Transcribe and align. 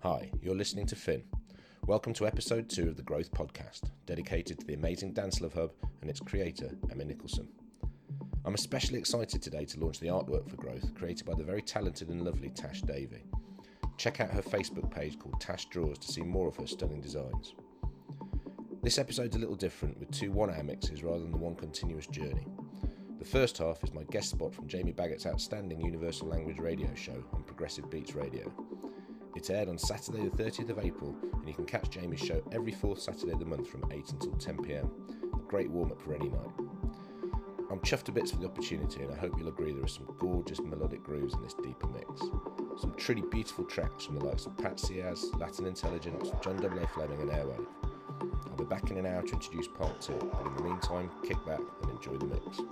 Hi, 0.00 0.30
you're 0.42 0.54
listening 0.54 0.86
to 0.88 0.94
Finn. 0.94 1.24
Welcome 1.86 2.12
to 2.14 2.26
episode 2.26 2.68
two 2.68 2.86
of 2.88 2.96
the 2.96 3.02
Growth 3.02 3.32
Podcast, 3.32 3.90
dedicated 4.04 4.58
to 4.60 4.66
the 4.66 4.74
amazing 4.74 5.14
Dance 5.14 5.40
Love 5.40 5.54
Hub 5.54 5.72
and 6.02 6.10
its 6.10 6.20
creator, 6.20 6.76
Emma 6.90 7.04
Nicholson. 7.04 7.48
I'm 8.44 8.54
especially 8.54 8.98
excited 8.98 9.40
today 9.40 9.64
to 9.64 9.80
launch 9.80 9.98
the 9.98 10.08
artwork 10.08 10.50
for 10.50 10.56
Growth, 10.56 10.94
created 10.94 11.26
by 11.26 11.32
the 11.34 11.42
very 11.42 11.62
talented 11.62 12.10
and 12.10 12.22
lovely 12.22 12.50
Tash 12.50 12.82
Davey. 12.82 13.24
Check 13.96 14.20
out 14.20 14.30
her 14.30 14.42
Facebook 14.42 14.90
page 14.90 15.18
called 15.18 15.40
Tash 15.40 15.64
Draws 15.70 15.98
to 15.98 16.12
see 16.12 16.22
more 16.22 16.46
of 16.46 16.56
her 16.56 16.66
stunning 16.66 17.00
designs. 17.00 17.54
This 18.82 18.98
episode's 18.98 19.34
a 19.34 19.40
little 19.40 19.56
different, 19.56 19.98
with 19.98 20.10
two 20.10 20.30
one 20.30 20.50
hour 20.50 20.62
mixes 20.62 21.02
rather 21.02 21.20
than 21.20 21.32
the 21.32 21.38
one 21.38 21.56
continuous 21.56 22.06
journey. 22.06 22.46
The 23.18 23.24
first 23.24 23.56
half 23.56 23.82
is 23.82 23.94
my 23.94 24.04
guest 24.04 24.30
spot 24.30 24.54
from 24.54 24.68
Jamie 24.68 24.92
Baggotts' 24.92 25.26
outstanding 25.26 25.80
Universal 25.80 26.28
Language 26.28 26.58
radio 26.58 26.94
show 26.94 27.24
on 27.32 27.42
Progressive 27.44 27.90
Beats 27.90 28.14
Radio. 28.14 28.52
It 29.36 29.50
aired 29.50 29.68
on 29.68 29.76
Saturday, 29.76 30.26
the 30.26 30.42
30th 30.42 30.70
of 30.70 30.78
April, 30.78 31.14
and 31.34 31.46
you 31.46 31.52
can 31.52 31.66
catch 31.66 31.90
Jamie's 31.90 32.20
show 32.20 32.42
every 32.52 32.72
fourth 32.72 33.00
Saturday 33.00 33.32
of 33.32 33.38
the 33.38 33.44
month 33.44 33.68
from 33.68 33.84
8 33.92 34.12
until 34.12 34.32
10 34.32 34.62
pm. 34.62 34.90
A 35.34 35.38
great 35.46 35.70
warm 35.70 35.92
up 35.92 36.00
for 36.00 36.14
any 36.14 36.30
night. 36.30 36.50
I'm 37.70 37.80
chuffed 37.80 38.04
to 38.04 38.12
bits 38.12 38.30
for 38.30 38.38
the 38.38 38.46
opportunity, 38.46 39.02
and 39.02 39.12
I 39.12 39.16
hope 39.16 39.34
you'll 39.36 39.48
agree 39.48 39.74
there 39.74 39.84
are 39.84 39.88
some 39.88 40.08
gorgeous 40.18 40.58
melodic 40.60 41.04
grooves 41.04 41.34
in 41.34 41.42
this 41.42 41.52
deeper 41.52 41.86
mix. 41.88 42.22
Some 42.80 42.94
truly 42.96 43.24
beautiful 43.30 43.66
tracks 43.66 44.06
from 44.06 44.18
the 44.18 44.24
likes 44.24 44.46
of 44.46 44.56
Pat 44.56 44.80
Siaz, 44.80 45.26
Latin 45.38 45.66
Intelligence, 45.66 46.30
John 46.42 46.58
00 46.58 46.86
Fleming, 46.94 47.20
and 47.20 47.30
Airwave. 47.30 47.66
I'll 48.22 48.56
be 48.56 48.64
back 48.64 48.90
in 48.90 48.96
an 48.96 49.04
hour 49.04 49.20
to 49.20 49.32
introduce 49.34 49.68
part 49.68 50.00
two, 50.00 50.14
but 50.32 50.46
in 50.46 50.56
the 50.56 50.62
meantime, 50.62 51.10
kick 51.22 51.36
back 51.44 51.60
and 51.82 51.90
enjoy 51.90 52.16
the 52.16 52.24
mix. 52.24 52.62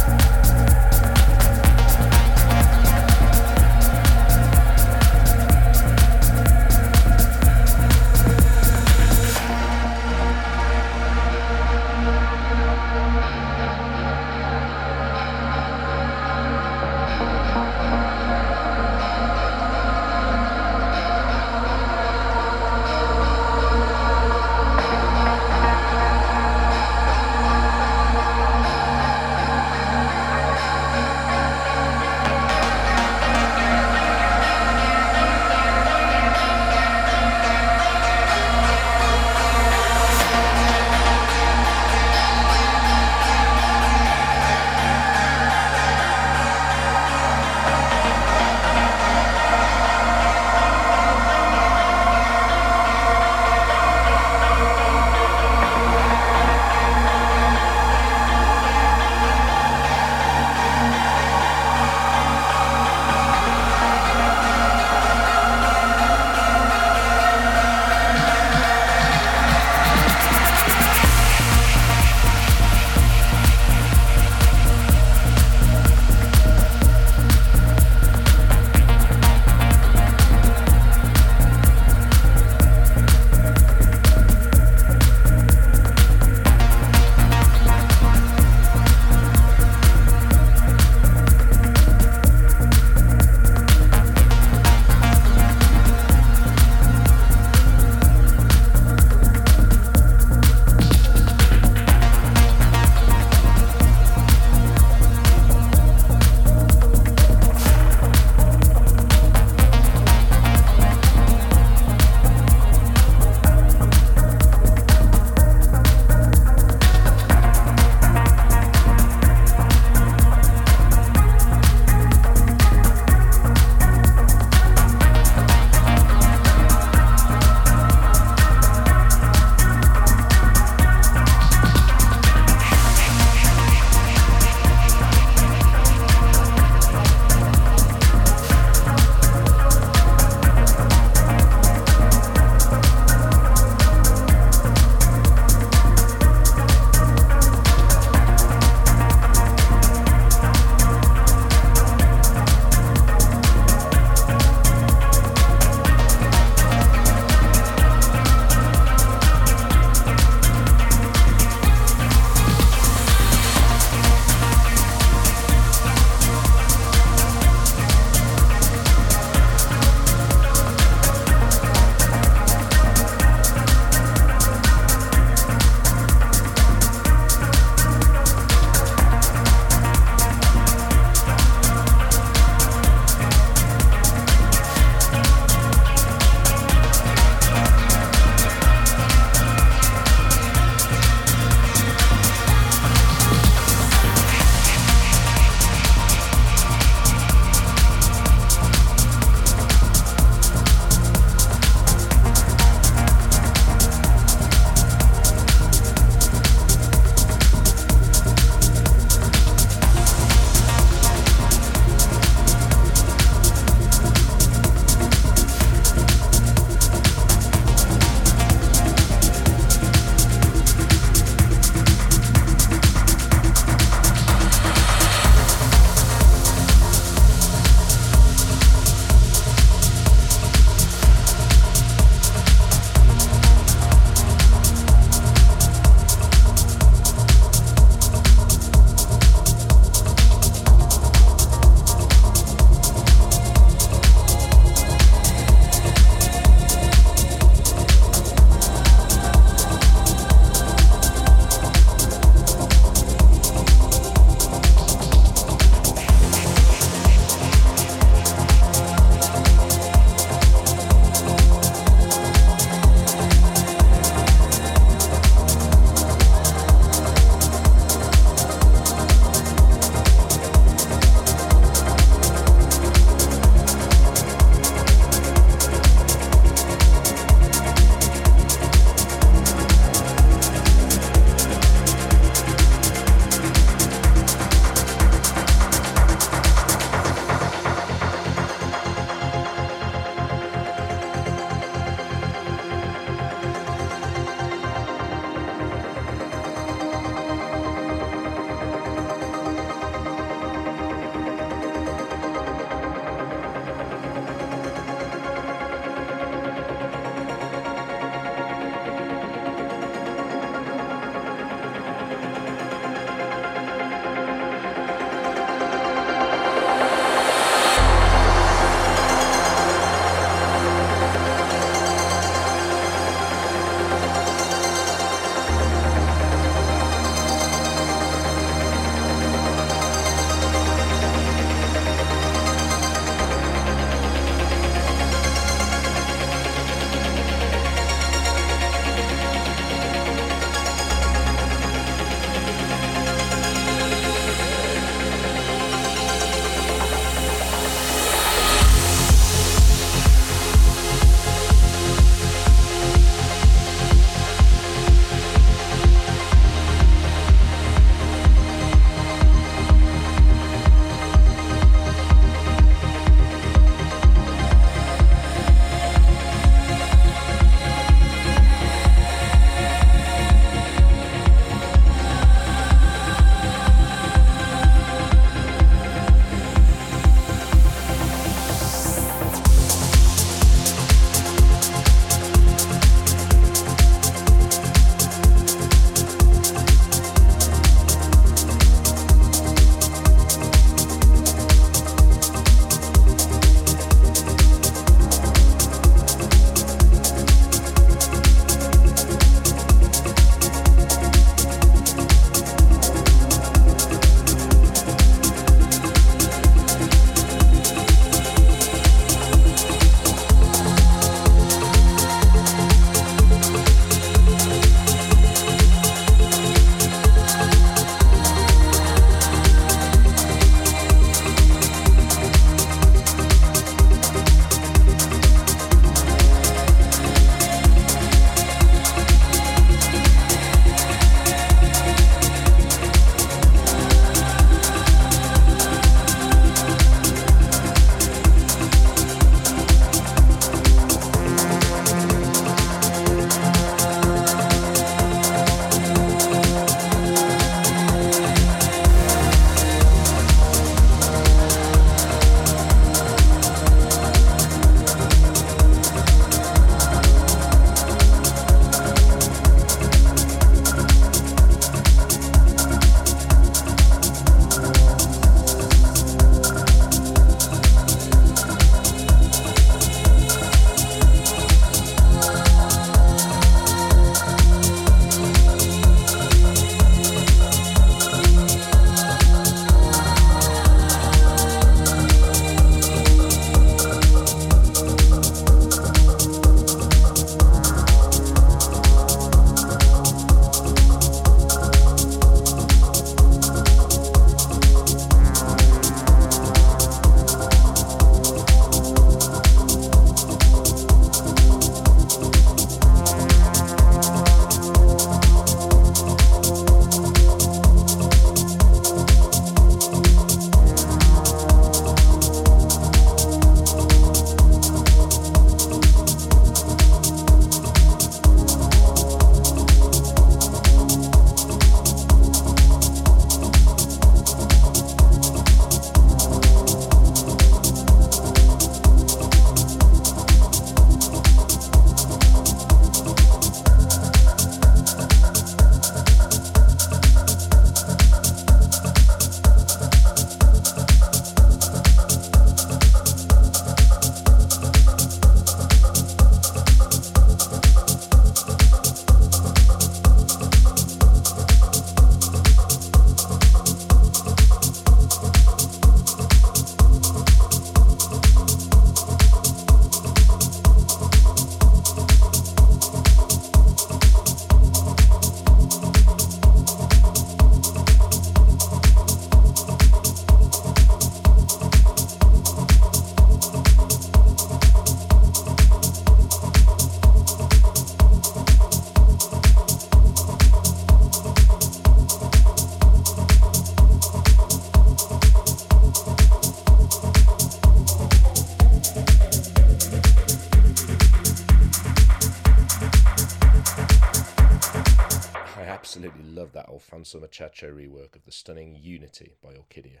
Alfonso 596.68 597.20
Muchacho 597.20 597.70
rework 597.70 598.16
of 598.16 598.24
the 598.24 598.32
stunning 598.32 598.76
Unity 598.80 599.34
by 599.42 599.54
Orkidea. 599.54 600.00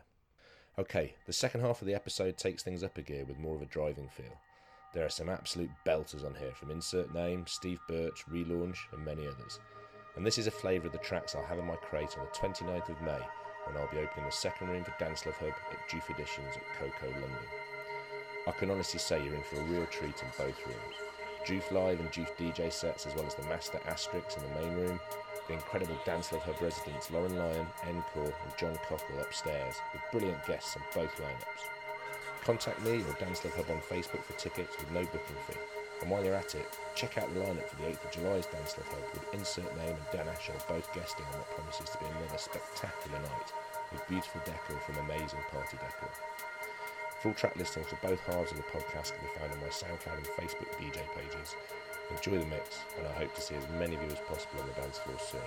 Okay, 0.78 1.14
the 1.26 1.32
second 1.32 1.60
half 1.60 1.80
of 1.80 1.86
the 1.86 1.94
episode 1.94 2.36
takes 2.36 2.62
things 2.62 2.82
up 2.82 2.98
a 2.98 3.02
gear 3.02 3.24
with 3.24 3.38
more 3.38 3.54
of 3.54 3.62
a 3.62 3.66
driving 3.66 4.08
feel. 4.08 4.40
There 4.92 5.04
are 5.04 5.10
some 5.10 5.28
absolute 5.28 5.70
belters 5.86 6.24
on 6.24 6.34
here 6.34 6.52
from 6.54 6.70
Insert 6.70 7.14
Name, 7.14 7.44
Steve 7.46 7.80
Birch, 7.88 8.24
Relaunch, 8.28 8.78
and 8.92 9.04
many 9.04 9.26
others. 9.26 9.60
And 10.16 10.26
this 10.26 10.38
is 10.38 10.46
a 10.46 10.50
flavour 10.50 10.86
of 10.86 10.92
the 10.92 10.98
tracks 10.98 11.34
I'll 11.34 11.44
have 11.44 11.58
in 11.58 11.66
my 11.66 11.76
crate 11.76 12.16
on 12.18 12.24
the 12.24 12.38
29th 12.38 12.88
of 12.88 13.02
May 13.02 13.20
when 13.64 13.76
I'll 13.76 13.90
be 13.90 13.98
opening 13.98 14.24
the 14.24 14.32
second 14.32 14.70
room 14.70 14.82
for 14.82 14.94
Dance 14.98 15.26
Love 15.26 15.36
Hub 15.36 15.52
at 15.70 15.88
Joof 15.88 16.10
Editions 16.10 16.56
at 16.56 16.78
Koko 16.78 17.10
London. 17.12 17.48
I 18.46 18.52
can 18.52 18.70
honestly 18.70 18.98
say 18.98 19.22
you're 19.22 19.34
in 19.34 19.42
for 19.42 19.60
a 19.60 19.64
real 19.64 19.86
treat 19.86 20.22
in 20.22 20.28
both 20.38 20.66
rooms. 20.66 20.96
Joof 21.44 21.70
Live 21.70 22.00
and 22.00 22.10
Joof 22.10 22.34
DJ 22.36 22.72
sets, 22.72 23.06
as 23.06 23.14
well 23.14 23.26
as 23.26 23.34
the 23.34 23.42
Master 23.44 23.78
Asterix 23.86 24.36
in 24.36 24.42
the 24.42 24.60
main 24.60 24.74
room, 24.74 25.00
the 25.48 25.54
incredible 25.54 25.96
Dance 26.04 26.30
Love 26.30 26.42
Hub 26.42 26.60
residents 26.60 27.10
Lauren 27.10 27.36
Lyon, 27.36 27.66
Encore, 27.88 28.32
and 28.44 28.56
John 28.58 28.78
Cockle 28.88 29.20
upstairs, 29.20 29.76
with 29.92 30.02
brilliant 30.12 30.46
guests 30.46 30.76
on 30.76 30.82
both 30.94 31.16
lineups. 31.16 31.64
Contact 32.44 32.80
me 32.84 33.02
or 33.02 33.16
Dance 33.18 33.44
Love 33.44 33.56
Hub 33.56 33.70
on 33.70 33.80
Facebook 33.80 34.22
for 34.22 34.38
tickets 34.38 34.76
with 34.78 34.90
no 34.92 35.00
booking 35.00 35.40
fee. 35.48 35.58
And 36.00 36.10
while 36.10 36.24
you're 36.24 36.34
at 36.34 36.54
it, 36.54 36.68
check 36.94 37.18
out 37.18 37.32
the 37.34 37.40
lineup 37.40 37.66
for 37.66 37.76
the 37.76 37.88
8th 37.88 38.04
of 38.04 38.12
July's 38.12 38.46
Dance 38.46 38.76
Love 38.76 38.88
Hub 38.88 39.04
with 39.14 39.34
Insert 39.34 39.74
Name 39.76 39.96
and 39.96 40.10
Dan 40.12 40.26
Ashall 40.32 40.68
both 40.68 40.92
guesting 40.94 41.24
on 41.32 41.40
what 41.40 41.50
promises 41.50 41.90
to 41.90 41.98
be 41.98 42.06
another 42.06 42.38
spectacular 42.38 43.18
night 43.18 43.48
with 43.90 44.06
beautiful 44.06 44.40
decor 44.44 44.78
from 44.84 45.02
amazing 45.04 45.42
party 45.50 45.76
decor. 45.80 46.12
Full 47.22 47.34
track 47.34 47.56
listings 47.56 47.88
for 47.88 47.96
both 47.96 48.20
halves 48.20 48.52
of 48.52 48.58
the 48.58 48.70
podcast 48.70 49.16
can 49.16 49.26
be 49.26 49.34
found 49.40 49.50
on 49.50 49.60
my 49.60 49.72
SoundCloud 49.74 50.22
and 50.22 50.32
Facebook 50.38 50.70
DJ 50.78 51.02
pages. 51.16 51.56
Enjoy 52.10 52.38
the 52.38 52.46
mix, 52.46 52.78
and 52.98 53.06
I 53.06 53.12
hope 53.12 53.34
to 53.34 53.40
see 53.40 53.54
as 53.54 53.68
many 53.78 53.94
of 53.94 54.02
you 54.02 54.08
as 54.08 54.18
possible 54.20 54.60
on 54.60 54.66
the 54.68 54.72
dance 54.80 54.98
floor 54.98 55.18
soon. 55.18 55.40